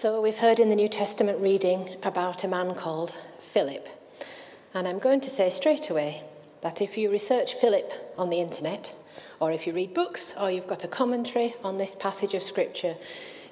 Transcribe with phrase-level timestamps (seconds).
[0.00, 3.88] So, we've heard in the New Testament reading about a man called Philip.
[4.72, 6.22] And I'm going to say straight away
[6.60, 8.94] that if you research Philip on the internet,
[9.40, 12.94] or if you read books, or you've got a commentary on this passage of Scripture,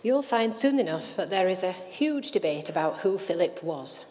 [0.05, 4.05] you'll find soon enough that there is a huge debate about who Philip was.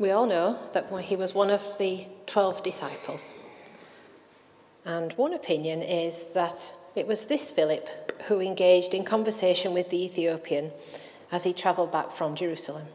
[0.00, 3.30] We all know that he was one of the 12 disciples.
[4.84, 10.04] And one opinion is that it was this Philip who engaged in conversation with the
[10.04, 10.72] Ethiopian
[11.30, 12.86] as he travelled back from Jerusalem.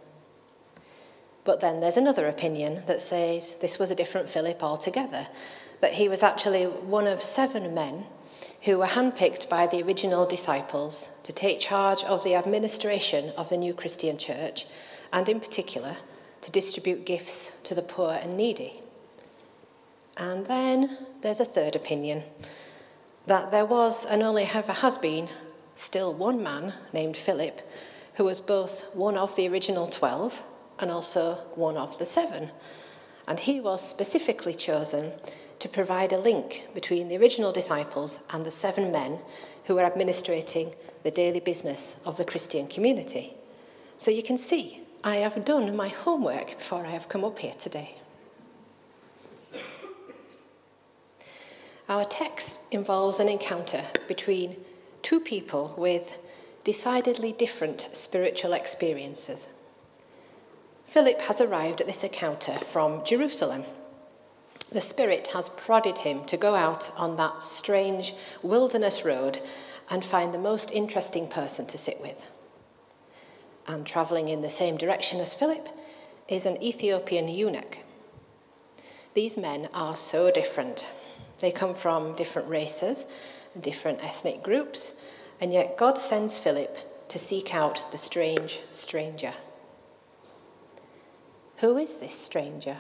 [1.45, 5.28] But then there's another opinion that says this was a different Philip altogether,
[5.80, 8.05] that he was actually one of seven men
[8.64, 13.58] who were handpicked by the original disciples to take charge of the administration of the
[13.58, 14.66] new Christian church,
[15.12, 15.98] and in particular,
[16.42, 18.81] to distribute gifts to the poor and needy.
[20.17, 22.23] And then there's a third opinion
[23.26, 25.30] that there was, and only ever has been,
[25.76, 27.62] still one man named Philip,
[28.16, 30.44] who was both one of the original twelve
[30.80, 32.52] and also one of the seven.
[33.28, 35.14] And he was specifically chosen
[35.59, 39.20] to provide a link between the original disciples and the seven men
[39.66, 43.33] who were administrating the daily business of the Christian community.
[43.98, 47.55] So you can see, I have done my homework before I have come up here
[47.61, 47.95] today.
[51.89, 54.58] Our text involves an encounter between
[55.02, 56.17] two people with
[56.64, 59.48] decidedly different spiritual experiences.
[60.88, 63.66] Philip has arrived at this encounter from Jerusalem
[64.73, 69.39] the Spirit has prodded him to go out on that strange wilderness road
[69.89, 72.30] and find the most interesting person to sit with.
[73.67, 75.70] And travelling in the same direction as Philip
[76.28, 77.78] is an Ethiopian eunuch.
[79.14, 80.88] These men are so different.
[81.39, 83.06] They come from different races,
[83.59, 84.94] different ethnic groups,
[85.42, 86.78] and yet God sends Philip
[87.09, 89.34] to seek out the strange stranger.
[91.58, 92.78] Who is this stranger?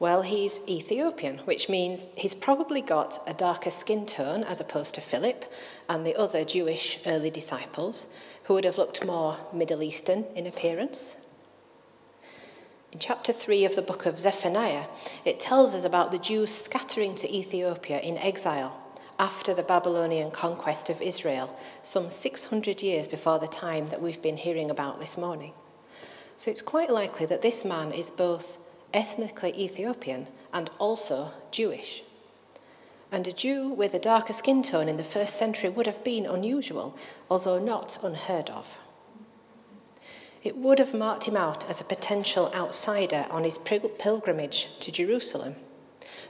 [0.00, 5.00] Well, he's Ethiopian, which means he's probably got a darker skin tone as opposed to
[5.00, 5.44] Philip
[5.88, 8.08] and the other Jewish early disciples,
[8.44, 11.16] who would have looked more Middle Eastern in appearance.
[12.94, 14.84] In chapter 3 of the book of Zephaniah,
[15.24, 18.80] it tells us about the Jews scattering to Ethiopia in exile
[19.18, 24.36] after the Babylonian conquest of Israel, some 600 years before the time that we've been
[24.36, 25.52] hearing about this morning.
[26.38, 28.58] So it's quite likely that this man is both
[28.92, 32.04] ethnically Ethiopian and also Jewish.
[33.10, 36.26] And a Jew with a darker skin tone in the first century would have been
[36.26, 36.96] unusual,
[37.28, 38.78] although not unheard of.
[40.44, 45.56] It would have marked him out as a potential outsider on his pilgrimage to Jerusalem,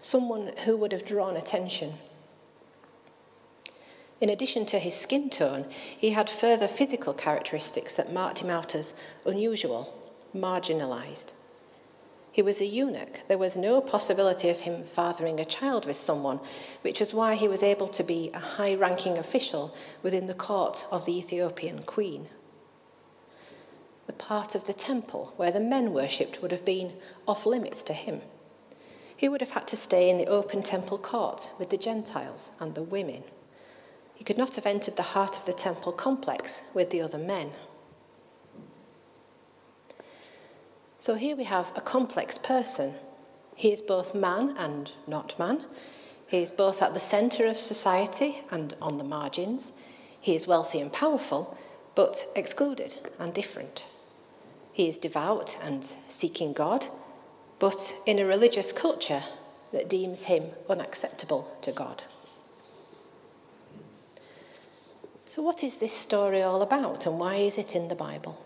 [0.00, 1.94] someone who would have drawn attention.
[4.20, 5.66] In addition to his skin tone,
[5.98, 8.94] he had further physical characteristics that marked him out as
[9.26, 9.92] unusual,
[10.32, 11.32] marginalized.
[12.30, 13.20] He was a eunuch.
[13.26, 16.38] There was no possibility of him fathering a child with someone,
[16.82, 20.86] which was why he was able to be a high ranking official within the court
[20.92, 22.28] of the Ethiopian queen.
[24.06, 26.94] The part of the temple where the men worshipped would have been
[27.26, 28.20] off limits to him.
[29.16, 32.74] He would have had to stay in the open temple court with the Gentiles and
[32.74, 33.22] the women.
[34.14, 37.52] He could not have entered the heart of the temple complex with the other men.
[40.98, 42.94] So here we have a complex person.
[43.54, 45.64] He is both man and not man.
[46.26, 49.72] He is both at the centre of society and on the margins.
[50.20, 51.56] He is wealthy and powerful,
[51.94, 53.84] but excluded and different.
[54.74, 56.86] He is devout and seeking God,
[57.60, 59.22] but in a religious culture
[59.72, 62.02] that deems him unacceptable to God.
[65.28, 68.36] So, what is this story all about, and why is it in the Bible?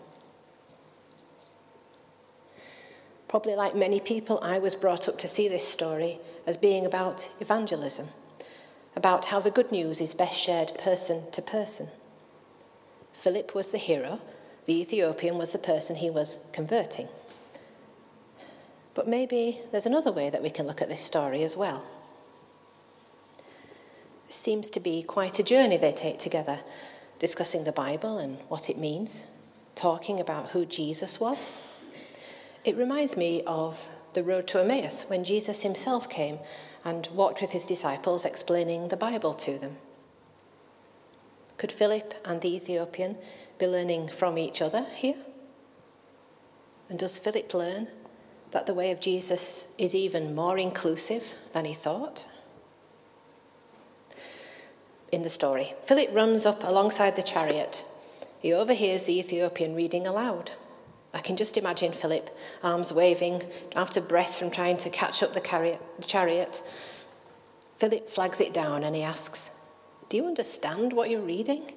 [3.27, 7.27] Probably like many people, I was brought up to see this story as being about
[7.39, 8.07] evangelism,
[8.95, 11.87] about how the good news is best shared person to person.
[13.13, 14.19] Philip was the hero,
[14.69, 17.07] the Ethiopian was the person he was converting.
[18.93, 21.83] But maybe there's another way that we can look at this story as well.
[24.27, 26.59] It seems to be quite a journey they take together,
[27.17, 29.21] discussing the Bible and what it means,
[29.73, 31.49] talking about who Jesus was
[32.63, 36.37] it reminds me of the road to Emmaus when Jesus himself came
[36.85, 39.77] and walked with his disciples explaining the Bible to them.
[41.57, 43.17] Could Philip and the Ethiopian
[43.59, 45.17] be learning from each other here?
[46.89, 47.87] And does Philip learn
[48.51, 51.23] that the way of Jesus is even more inclusive
[51.53, 52.25] than he thought?
[55.11, 57.83] In the story, Philip runs up alongside the chariot
[58.39, 60.51] he overhears the Ethiopian reading aloud.
[61.13, 63.43] I can just imagine Philip, arms waving,
[63.97, 66.61] of breath from trying to catch up the chariot.
[67.79, 69.51] Philip flags it down and he asks,
[70.07, 71.73] Do you understand what you're reading?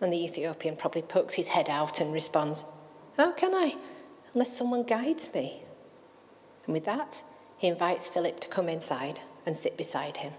[0.00, 2.64] And the Ethiopian probably pokes his head out and responds,
[3.16, 3.76] How can I,
[4.34, 5.62] unless someone guides me?
[6.66, 7.22] And with that,
[7.56, 10.32] he invites Philip to come inside and sit beside him.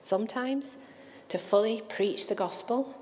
[0.00, 0.76] Sometimes,
[1.28, 2.94] to fully preach the gospel,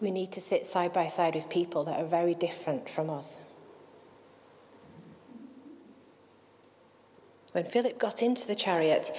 [0.00, 3.36] we need to sit side by side with people that are very different from us.
[7.52, 9.10] When Philip got into the chariot,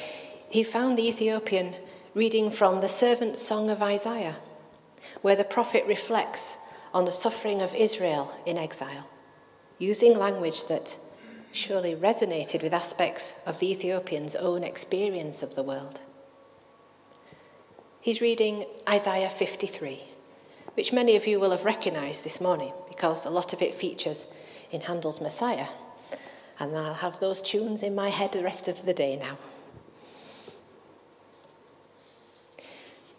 [0.49, 1.75] he found the Ethiopian
[2.13, 4.37] reading from the servant song of Isaiah,
[5.21, 6.57] where the prophet reflects
[6.93, 9.07] on the suffering of Israel in exile,
[9.77, 10.97] using language that
[11.51, 15.99] surely resonated with aspects of the Ethiopian's own experience of the world.
[18.01, 20.01] He's reading Isaiah 53
[20.75, 24.25] which many of you will have recognized this morning because a lot of it features
[24.71, 25.67] in Handel's Messiah.
[26.59, 29.37] And I'll have those tunes in my head the rest of the day now.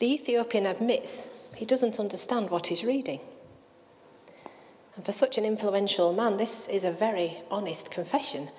[0.03, 3.21] The Ethiopian admits he doesn't understand what he's reading.
[4.97, 8.51] And for such an influential man, this is a very honest confession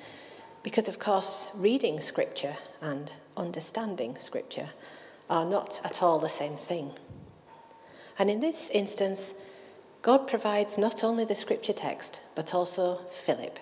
[0.64, 4.70] because, of course, reading scripture and understanding scripture
[5.30, 6.94] are not at all the same thing.
[8.18, 9.34] And in this instance,
[10.02, 13.60] God provides not only the scripture text, but also Philip,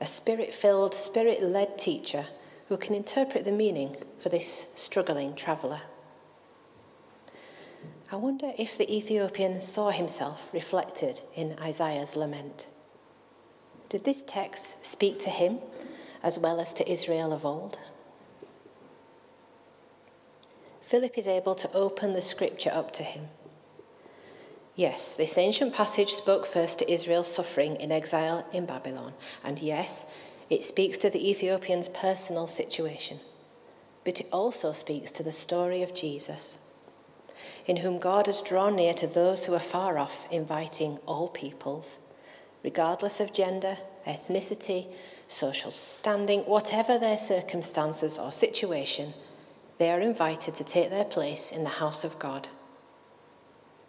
[0.00, 2.24] a spirit filled, spirit led teacher
[2.70, 5.82] who can interpret the meaning for this struggling traveller.
[8.12, 12.66] I wonder if the Ethiopian saw himself reflected in Isaiah's lament.
[13.88, 15.58] Did this text speak to him
[16.22, 17.78] as well as to Israel of old?
[20.82, 23.28] Philip is able to open the scripture up to him
[24.74, 29.12] Yes, this ancient passage spoke first to Israel's suffering in exile in Babylon.
[29.44, 30.06] And yes,
[30.48, 33.20] it speaks to the Ethiopian's personal situation.
[34.04, 36.58] But it also speaks to the story of Jesus,
[37.66, 41.98] in whom God has drawn near to those who are far off, inviting all peoples,
[42.62, 44.86] regardless of gender, ethnicity,
[45.28, 49.14] social standing, whatever their circumstances or situation,
[49.78, 52.48] they are invited to take their place in the house of God.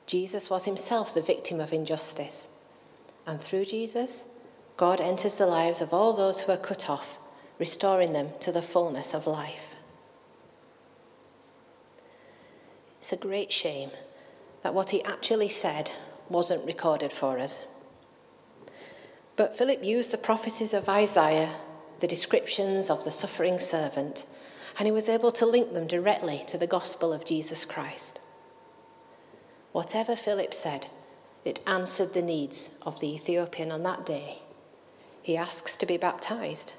[0.06, 2.48] Jesus was himself the victim of injustice.
[3.26, 4.26] And through Jesus,
[4.76, 7.18] God enters the lives of all those who are cut off,
[7.60, 9.73] restoring them to the fullness of life.
[13.04, 13.92] It's a great shame
[14.62, 15.92] that what he actually said
[16.30, 17.60] wasn't recorded for us.
[19.36, 21.54] But Philip used the prophecies of Isaiah,
[22.00, 24.24] the descriptions of the suffering servant,
[24.80, 28.22] and he was able to link them directly to the gospel of Jesus Christ.
[29.74, 30.88] Whatever Philip said,
[31.44, 34.38] it answered the needs of the Ethiopian on that day.
[35.22, 36.72] He asks to be baptized.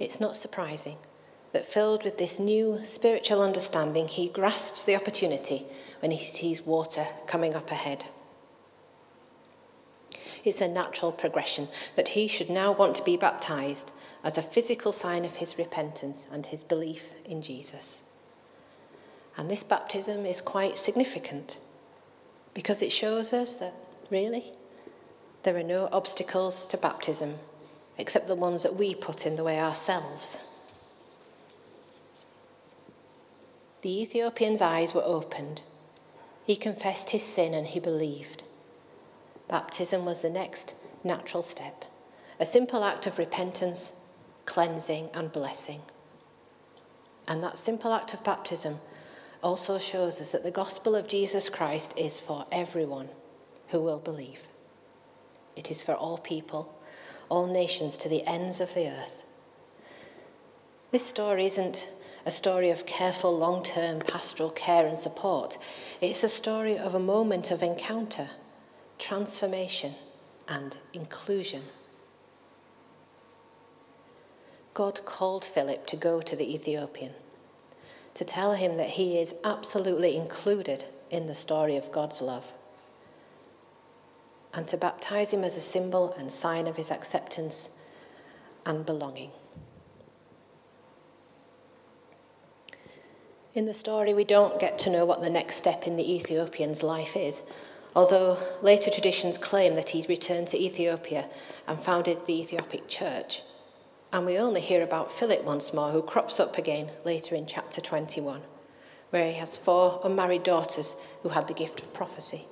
[0.00, 0.96] It's not surprising
[1.52, 5.66] that, filled with this new spiritual understanding, he grasps the opportunity
[6.00, 8.04] when he sees water coming up ahead.
[10.44, 13.92] It's a natural progression that he should now want to be baptized
[14.24, 18.02] as a physical sign of his repentance and his belief in Jesus.
[19.36, 21.58] And this baptism is quite significant
[22.54, 23.74] because it shows us that
[24.10, 24.52] really
[25.42, 27.36] there are no obstacles to baptism
[27.96, 30.36] except the ones that we put in the way ourselves.
[33.82, 35.62] The Ethiopian's eyes were opened.
[36.44, 38.42] He confessed his sin and he believed.
[39.48, 41.84] Baptism was the next natural step,
[42.38, 43.92] a simple act of repentance,
[44.44, 45.80] cleansing, and blessing.
[47.26, 48.80] And that simple act of baptism
[49.42, 53.08] also shows us that the gospel of Jesus Christ is for everyone
[53.68, 54.40] who will believe.
[55.56, 56.74] It is for all people,
[57.28, 59.24] all nations, to the ends of the earth.
[60.90, 61.88] This story isn't
[62.26, 65.58] a story of careful long term pastoral care and support.
[66.00, 68.28] It's a story of a moment of encounter,
[68.98, 69.94] transformation,
[70.48, 71.62] and inclusion.
[74.74, 77.12] God called Philip to go to the Ethiopian
[78.14, 82.44] to tell him that he is absolutely included in the story of God's love,
[84.52, 87.70] and to baptize him as a symbol and sign of his acceptance
[88.66, 89.30] and belonging.
[93.52, 96.84] In the story, we don't get to know what the next step in the Ethiopian's
[96.84, 97.42] life is,
[97.96, 101.28] although later traditions claim that he returned to Ethiopia
[101.66, 103.42] and founded the Ethiopic Church.
[104.12, 107.80] And we only hear about Philip once more, who crops up again later in chapter
[107.80, 108.40] 21,
[109.10, 112.46] where he has four unmarried daughters who had the gift of prophecy.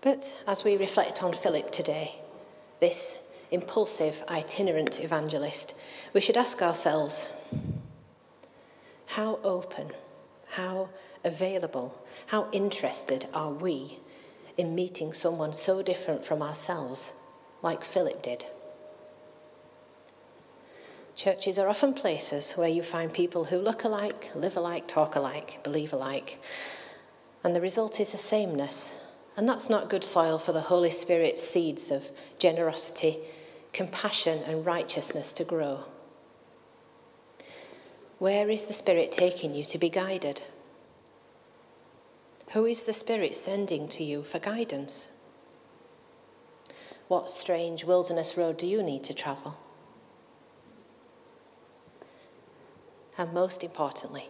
[0.00, 2.20] But as we reflect on Philip today,
[2.78, 5.74] this impulsive, itinerant evangelist,
[6.12, 7.26] we should ask ourselves
[9.08, 9.90] how open,
[10.50, 10.90] how
[11.24, 13.98] available, how interested are we
[14.58, 17.12] in meeting someone so different from ourselves,
[17.62, 18.44] like Philip did?
[21.16, 25.58] Churches are often places where you find people who look alike, live alike, talk alike,
[25.64, 26.38] believe alike.
[27.42, 28.96] And the result is a sameness.
[29.36, 33.18] And that's not good soil for the Holy Spirit's seeds of generosity,
[33.72, 35.84] compassion, and righteousness to grow.
[38.18, 40.42] Where is the Spirit taking you to be guided?
[42.50, 45.08] Who is the Spirit sending to you for guidance?
[47.06, 49.56] What strange wilderness road do you need to travel?
[53.16, 54.26] And most importantly,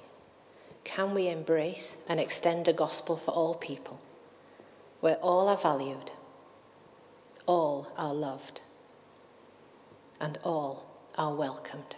[0.84, 4.00] can we embrace and extend a gospel for all people,
[5.00, 6.10] where all are valued,
[7.46, 8.60] all are loved,
[10.20, 10.84] and all
[11.16, 11.96] are welcomed?